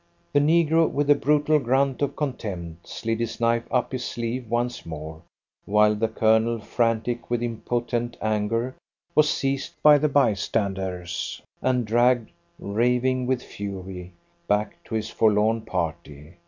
The 0.33 0.39
negro, 0.39 0.89
with 0.89 1.11
a 1.11 1.13
brutal 1.13 1.59
grunt 1.59 2.01
of 2.01 2.15
contempt, 2.15 2.87
slid 2.87 3.19
his 3.19 3.39
knife 3.39 3.65
up 3.69 3.91
his 3.91 4.03
sleeve 4.03 4.49
once 4.49 4.83
more, 4.83 5.21
while 5.65 5.93
the 5.93 6.07
Colonel, 6.07 6.57
frantic 6.57 7.29
with 7.29 7.43
impotent 7.43 8.17
anger, 8.19 8.73
was 9.13 9.29
seized 9.29 9.75
by 9.83 9.99
the 9.99 10.09
bystanders, 10.09 11.43
and 11.61 11.85
dragged, 11.85 12.31
raving 12.57 13.27
with 13.27 13.43
fury, 13.43 14.13
back 14.47 14.83
to 14.85 14.95
his 14.95 15.11
forlorn 15.11 15.61
party. 15.61 16.33